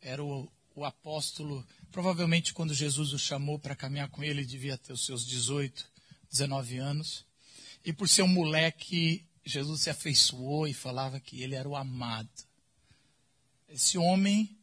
Era 0.00 0.22
o, 0.22 0.52
o 0.76 0.84
apóstolo, 0.84 1.66
provavelmente 1.90 2.52
quando 2.52 2.74
Jesus 2.74 3.14
o 3.14 3.18
chamou 3.18 3.58
para 3.58 3.74
caminhar 3.74 4.10
com 4.10 4.22
ele, 4.22 4.44
devia 4.44 4.76
ter 4.76 4.92
os 4.92 5.06
seus 5.06 5.26
18, 5.26 5.90
19 6.30 6.76
anos. 6.76 7.24
E 7.82 7.94
por 7.94 8.06
ser 8.06 8.22
um 8.22 8.28
moleque, 8.28 9.26
Jesus 9.42 9.80
se 9.80 9.90
afeiçoou 9.90 10.68
e 10.68 10.74
falava 10.74 11.18
que 11.18 11.42
ele 11.42 11.54
era 11.54 11.66
o 11.66 11.74
amado. 11.74 12.28
Esse 13.68 13.96
homem 13.96 14.54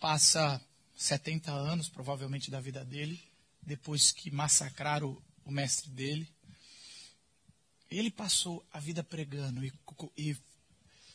passa 0.00 0.60
70 0.96 1.52
anos, 1.52 1.88
provavelmente, 1.88 2.50
da 2.50 2.60
vida 2.60 2.84
dele, 2.84 3.22
depois 3.62 4.10
que 4.10 4.32
massacraram 4.32 5.22
o, 5.44 5.50
mestre 5.50 5.90
dele. 5.90 6.28
Ele 7.88 8.10
passou 8.10 8.66
a 8.72 8.80
vida 8.80 9.04
pregando 9.04 9.64
e, 9.64 9.72
e, 10.16 10.36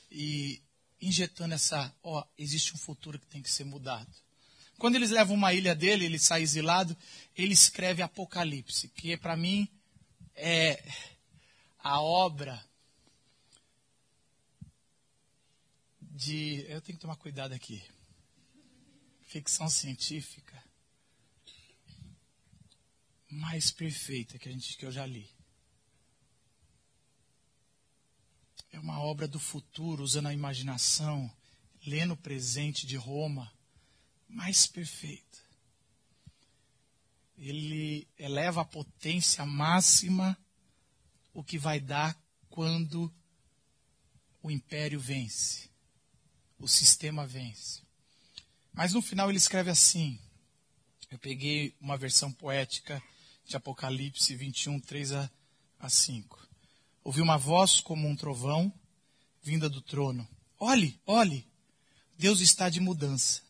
e 0.10 0.62
injetando 1.06 1.54
essa, 1.54 1.94
ó, 2.04 2.26
existe 2.38 2.74
um 2.74 2.78
futuro 2.78 3.20
que 3.20 3.28
tem 3.28 3.42
que 3.42 3.50
ser 3.50 3.64
mudado. 3.64 4.12
Quando 4.78 4.96
eles 4.96 5.12
levam 5.12 5.36
uma 5.36 5.54
ilha 5.54 5.76
dele, 5.76 6.06
ele 6.06 6.20
sai 6.20 6.42
exilado, 6.42 6.96
ele 7.36 7.54
escreve 7.54 8.02
Apocalipse, 8.02 8.90
que 8.90 9.16
para 9.18 9.38
mim 9.38 9.68
é 10.36 10.84
a 11.80 12.02
obra 12.02 12.64
de. 16.02 16.66
Eu 16.68 16.82
tenho 16.82 16.98
que 16.98 17.02
tomar 17.02 17.16
cuidado 17.16 17.54
aqui. 17.54 17.84
Ficção 19.28 19.70
científica 19.70 20.64
mais 23.34 23.72
perfeita 23.72 24.38
que, 24.38 24.48
a 24.48 24.52
gente, 24.52 24.78
que 24.78 24.86
eu 24.86 24.92
já 24.92 25.06
li. 25.06 25.30
É 28.74 28.80
uma 28.80 29.00
obra 29.00 29.28
do 29.28 29.40
futuro, 29.40 30.04
usando 30.04 30.26
a 30.26 30.34
imaginação, 30.34 31.32
lendo 31.86 32.16
o 32.16 32.18
presente 32.18 32.88
de 32.88 32.98
Roma, 32.98 33.54
mais 34.28 34.66
perfeita. 34.66 35.38
Ele 37.38 38.08
eleva 38.18 38.62
a 38.62 38.66
potência 38.66 39.46
máxima, 39.46 40.36
o 41.32 41.44
que 41.44 41.60
vai 41.60 41.80
dar 41.80 42.20
quando 42.50 43.14
o 44.42 44.50
império 44.50 45.00
vence, 45.00 45.70
o 46.58 46.68
sistema 46.68 47.28
vence. 47.28 47.84
Mas 48.74 48.92
no 48.92 49.04
final 49.04 49.30
ele 49.30 49.38
escreve 49.38 49.70
assim. 49.70 50.20
Eu 51.12 51.20
peguei 51.20 51.76
uma 51.80 51.96
versão 51.96 52.32
poética 52.32 53.02
de 53.46 53.56
Apocalipse 53.56 54.36
21, 54.36 54.80
3 54.80 55.12
a, 55.12 55.32
a 55.80 55.90
5. 55.90 56.43
Ouvi 57.04 57.22
uma 57.22 57.38
voz 57.38 57.80
como 57.80 58.08
um 58.08 58.16
trovão 58.16 58.72
vinda 59.42 59.70
do 59.70 59.82
trono. 59.82 60.28
Olhe, 60.60 61.00
olhe, 61.06 61.46
Deus 62.18 62.40
está 62.40 62.70
de 62.70 62.80
mudança. 62.80 63.42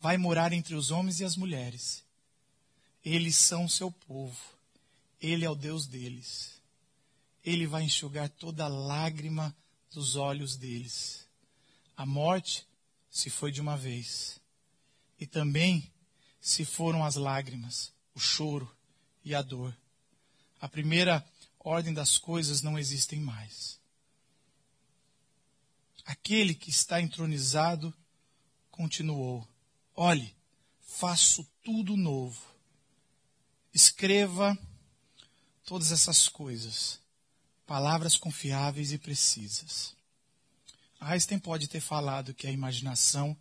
Vai 0.00 0.18
morar 0.18 0.52
entre 0.52 0.74
os 0.74 0.90
homens 0.90 1.20
e 1.20 1.24
as 1.24 1.36
mulheres. 1.36 2.04
Eles 3.02 3.36
são 3.36 3.68
seu 3.68 3.90
povo. 3.90 4.38
Ele 5.20 5.44
é 5.44 5.50
o 5.50 5.54
Deus 5.54 5.86
deles. 5.86 6.60
Ele 7.42 7.66
vai 7.66 7.84
enxugar 7.84 8.28
toda 8.28 8.68
lágrima 8.68 9.56
dos 9.90 10.16
olhos 10.16 10.56
deles. 10.56 11.26
A 11.96 12.04
morte 12.04 12.66
se 13.08 13.30
foi 13.30 13.50
de 13.50 13.60
uma 13.60 13.76
vez. 13.76 14.38
E 15.18 15.26
também 15.26 15.90
se 16.40 16.64
foram 16.64 17.02
as 17.02 17.16
lágrimas, 17.16 17.92
o 18.14 18.20
choro, 18.20 18.70
e 19.24 19.34
a 19.34 19.40
dor. 19.40 19.76
A 20.60 20.68
primeira 20.68 21.26
ordem 21.66 21.92
das 21.92 22.16
coisas 22.16 22.62
não 22.62 22.78
existem 22.78 23.20
mais. 23.20 23.78
Aquele 26.04 26.54
que 26.54 26.70
está 26.70 27.00
entronizado 27.00 27.92
continuou: 28.70 29.46
Olhe, 29.94 30.34
faço 30.80 31.44
tudo 31.64 31.96
novo. 31.96 32.40
Escreva 33.74 34.56
todas 35.64 35.90
essas 35.90 36.28
coisas, 36.28 37.00
palavras 37.66 38.16
confiáveis 38.16 38.92
e 38.92 38.98
precisas. 38.98 39.94
Einstein 41.00 41.38
pode 41.38 41.68
ter 41.68 41.80
falado 41.80 42.32
que 42.32 42.46
a 42.46 42.52
imaginação 42.52 43.36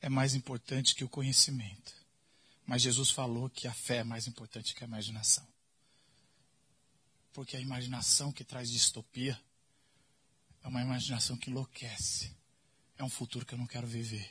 é 0.00 0.08
mais 0.08 0.34
importante 0.34 0.94
que 0.94 1.04
o 1.04 1.08
conhecimento. 1.08 1.94
Mas 2.66 2.82
Jesus 2.82 3.10
falou 3.10 3.48
que 3.48 3.66
a 3.66 3.72
fé 3.72 3.98
é 3.98 4.04
mais 4.04 4.26
importante 4.26 4.74
que 4.74 4.84
a 4.84 4.86
imaginação. 4.86 5.46
Porque 7.38 7.56
a 7.56 7.60
imaginação 7.60 8.32
que 8.32 8.42
traz 8.42 8.68
distopia 8.68 9.40
é 10.60 10.66
uma 10.66 10.82
imaginação 10.82 11.36
que 11.36 11.50
enlouquece. 11.50 12.36
É 12.96 13.04
um 13.04 13.08
futuro 13.08 13.46
que 13.46 13.54
eu 13.54 13.58
não 13.58 13.64
quero 13.64 13.86
viver. 13.86 14.28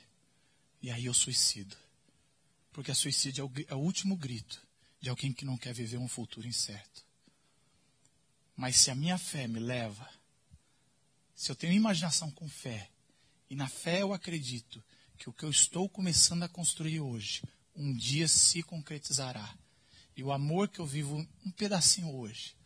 E 0.81 0.91
aí 0.91 1.05
eu 1.05 1.13
suicido. 1.13 1.73
Porque 2.73 2.91
a 2.91 2.93
suicídio 2.93 3.43
é 3.43 3.45
o, 3.45 3.51
é 3.69 3.75
o 3.75 3.79
último 3.79 4.17
grito 4.17 4.61
de 4.99 5.07
alguém 5.07 5.31
que 5.31 5.45
não 5.45 5.57
quer 5.57 5.73
viver 5.73 5.95
um 5.95 6.09
futuro 6.09 6.45
incerto. 6.45 7.05
Mas 8.57 8.75
se 8.75 8.91
a 8.91 8.95
minha 8.95 9.17
fé 9.17 9.47
me 9.47 9.61
leva, 9.61 10.05
se 11.33 11.49
eu 11.49 11.55
tenho 11.55 11.71
imaginação 11.71 12.29
com 12.29 12.49
fé, 12.49 12.91
e 13.49 13.55
na 13.55 13.69
fé 13.69 14.01
eu 14.01 14.11
acredito 14.11 14.83
que 15.17 15.29
o 15.29 15.33
que 15.33 15.45
eu 15.45 15.49
estou 15.49 15.87
começando 15.87 16.43
a 16.43 16.49
construir 16.49 16.99
hoje, 16.99 17.41
um 17.73 17.93
dia 17.93 18.27
se 18.27 18.61
concretizará. 18.63 19.57
E 20.13 20.21
o 20.21 20.33
amor 20.33 20.67
que 20.67 20.79
eu 20.79 20.85
vivo 20.85 21.25
um 21.45 21.51
pedacinho 21.51 22.13
hoje, 22.13 22.57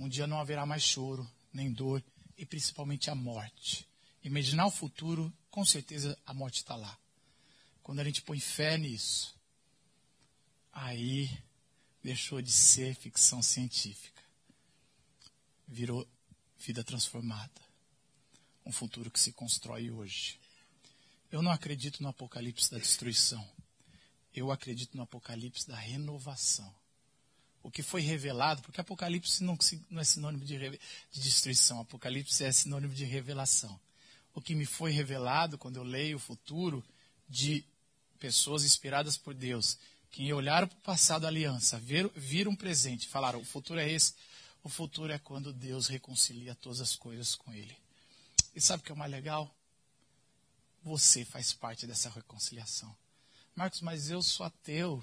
um 0.00 0.08
dia 0.08 0.26
não 0.26 0.40
haverá 0.40 0.64
mais 0.64 0.82
choro, 0.82 1.30
nem 1.52 1.70
dor, 1.70 2.02
e 2.34 2.46
principalmente 2.46 3.10
a 3.10 3.14
morte. 3.14 3.86
Imaginar 4.24 4.66
o 4.66 4.70
futuro, 4.70 5.30
com 5.50 5.62
certeza 5.62 6.18
a 6.24 6.32
morte 6.32 6.56
está 6.56 6.74
lá. 6.74 6.98
Quando 7.82 8.00
a 8.00 8.04
gente 8.04 8.22
põe 8.22 8.40
fé 8.40 8.78
nisso, 8.78 9.38
aí 10.72 11.30
deixou 12.02 12.40
de 12.40 12.50
ser 12.50 12.94
ficção 12.94 13.42
científica. 13.42 14.22
Virou 15.68 16.08
vida 16.58 16.82
transformada. 16.82 17.60
Um 18.64 18.72
futuro 18.72 19.10
que 19.10 19.20
se 19.20 19.32
constrói 19.32 19.90
hoje. 19.90 20.40
Eu 21.30 21.42
não 21.42 21.52
acredito 21.52 22.02
no 22.02 22.08
apocalipse 22.08 22.70
da 22.70 22.78
destruição. 22.78 23.46
Eu 24.34 24.50
acredito 24.50 24.96
no 24.96 25.02
apocalipse 25.02 25.68
da 25.68 25.76
renovação. 25.76 26.74
O 27.62 27.70
que 27.70 27.82
foi 27.82 28.00
revelado, 28.00 28.62
porque 28.62 28.80
apocalipse 28.80 29.42
não, 29.44 29.58
não 29.90 30.00
é 30.00 30.04
sinônimo 30.04 30.44
de, 30.44 30.58
de 30.58 31.20
destruição, 31.20 31.80
apocalipse 31.80 32.42
é 32.42 32.50
sinônimo 32.50 32.94
de 32.94 33.04
revelação. 33.04 33.78
O 34.34 34.40
que 34.40 34.54
me 34.54 34.64
foi 34.64 34.92
revelado 34.92 35.58
quando 35.58 35.76
eu 35.76 35.82
leio 35.82 36.16
o 36.16 36.20
futuro 36.20 36.82
de 37.28 37.64
pessoas 38.18 38.64
inspiradas 38.64 39.16
por 39.16 39.34
Deus, 39.34 39.78
que 40.10 40.32
olharam 40.32 40.68
para 40.68 40.78
o 40.78 40.82
passado 40.82 41.22
da 41.22 41.28
aliança, 41.28 41.78
viram, 41.78 42.10
viram 42.14 42.52
um 42.52 42.56
presente, 42.56 43.08
falaram: 43.08 43.40
o 43.40 43.44
futuro 43.44 43.80
é 43.80 43.90
esse. 43.90 44.14
O 44.62 44.68
futuro 44.68 45.12
é 45.12 45.18
quando 45.18 45.52
Deus 45.52 45.86
reconcilia 45.86 46.54
todas 46.54 46.80
as 46.80 46.94
coisas 46.94 47.34
com 47.34 47.52
Ele. 47.52 47.76
E 48.54 48.60
sabe 48.60 48.82
o 48.82 48.84
que 48.84 48.92
é 48.92 48.94
o 48.94 48.98
mais 48.98 49.10
legal? 49.10 49.54
Você 50.82 51.24
faz 51.24 51.52
parte 51.52 51.86
dessa 51.86 52.10
reconciliação. 52.10 52.94
Marcos, 53.54 53.80
mas 53.80 54.10
eu 54.10 54.22
sou 54.22 54.44
ateu. 54.44 55.02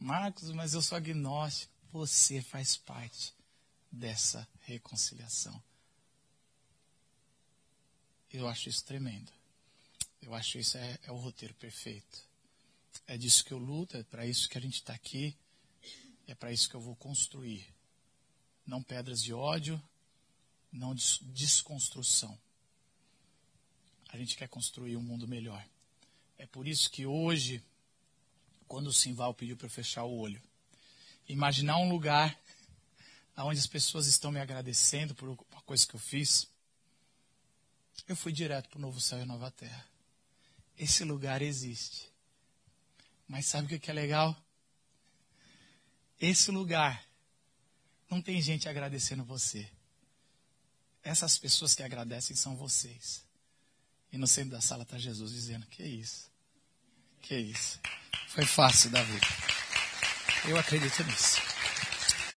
Marcos, 0.00 0.50
mas 0.52 0.72
eu 0.72 0.80
sou 0.80 0.96
agnóstico. 0.96 1.70
Você 1.92 2.40
faz 2.40 2.74
parte 2.76 3.34
dessa 3.92 4.48
reconciliação. 4.62 5.62
Eu 8.32 8.48
acho 8.48 8.70
isso 8.70 8.84
tremendo. 8.84 9.30
Eu 10.22 10.34
acho 10.34 10.58
isso 10.58 10.78
é, 10.78 10.98
é 11.02 11.12
o 11.12 11.16
roteiro 11.16 11.52
perfeito. 11.54 12.18
É 13.06 13.18
disso 13.18 13.44
que 13.44 13.52
eu 13.52 13.58
luto, 13.58 13.96
é 13.96 14.02
para 14.02 14.26
isso 14.26 14.48
que 14.48 14.56
a 14.56 14.60
gente 14.60 14.76
está 14.76 14.94
aqui, 14.94 15.36
é 16.26 16.34
para 16.34 16.52
isso 16.52 16.68
que 16.68 16.76
eu 16.76 16.80
vou 16.80 16.96
construir. 16.96 17.66
Não 18.64 18.82
pedras 18.82 19.22
de 19.22 19.34
ódio, 19.34 19.82
não 20.72 20.94
desconstrução. 20.94 22.38
A 24.08 24.16
gente 24.16 24.36
quer 24.36 24.48
construir 24.48 24.96
um 24.96 25.02
mundo 25.02 25.28
melhor. 25.28 25.66
É 26.38 26.46
por 26.46 26.66
isso 26.66 26.90
que 26.90 27.04
hoje, 27.04 27.62
quando 28.70 28.86
o 28.86 28.92
Simval 28.92 29.34
pediu 29.34 29.56
para 29.56 29.66
eu 29.66 29.70
fechar 29.70 30.04
o 30.04 30.16
olho, 30.16 30.40
imaginar 31.28 31.78
um 31.78 31.90
lugar 31.90 32.40
onde 33.38 33.58
as 33.58 33.66
pessoas 33.66 34.06
estão 34.06 34.30
me 34.30 34.38
agradecendo 34.38 35.12
por 35.12 35.28
uma 35.28 35.62
coisa 35.62 35.84
que 35.84 35.96
eu 35.96 35.98
fiz, 35.98 36.46
eu 38.06 38.14
fui 38.14 38.32
direto 38.32 38.68
para 38.68 38.78
o 38.78 38.80
novo 38.80 39.00
céu 39.00 39.20
e 39.20 39.24
nova 39.24 39.50
terra. 39.50 39.84
Esse 40.78 41.02
lugar 41.02 41.42
existe. 41.42 42.12
Mas 43.26 43.46
sabe 43.46 43.74
o 43.74 43.80
que 43.80 43.90
é 43.90 43.92
legal? 43.92 44.40
Esse 46.20 46.52
lugar 46.52 47.04
não 48.08 48.22
tem 48.22 48.40
gente 48.40 48.68
agradecendo 48.68 49.24
você. 49.24 49.68
Essas 51.02 51.36
pessoas 51.36 51.74
que 51.74 51.82
agradecem 51.82 52.36
são 52.36 52.54
vocês. 52.54 53.24
E 54.12 54.16
no 54.16 54.28
centro 54.28 54.52
da 54.52 54.60
sala 54.60 54.84
está 54.84 54.96
Jesus 54.96 55.32
dizendo: 55.32 55.66
Que 55.66 55.82
isso? 55.82 56.29
Que 57.22 57.36
isso? 57.36 57.80
Foi 58.28 58.44
fácil, 58.44 58.90
Davi. 58.90 59.20
Eu 60.46 60.58
acredito 60.58 61.04
nisso. 61.04 61.49